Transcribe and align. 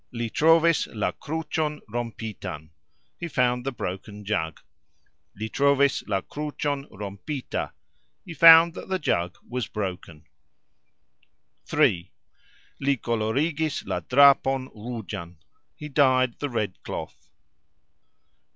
Li 0.11 0.31
trovis 0.31 0.87
la 0.95 1.11
krucxon 1.11 1.79
rompitan. 1.87 2.71
He 3.19 3.27
found 3.27 3.63
the 3.63 3.71
broken 3.71 4.25
jug. 4.25 4.59
Li 5.35 5.47
trovis 5.47 6.01
la 6.07 6.21
krucxon 6.21 6.87
rompita. 6.89 7.71
He 8.25 8.33
found 8.33 8.73
(that) 8.73 8.89
the 8.89 8.97
jug 8.97 9.37
(was) 9.47 9.67
broken. 9.67 10.25
3. 11.67 12.11
Li 12.79 12.97
kolorigis 12.97 13.85
la 13.85 13.99
drapon 13.99 14.69
rugxan. 14.73 15.35
He 15.75 15.87
dyed 15.87 16.39
the 16.39 16.49
red 16.49 16.81
cloth. 16.83 17.29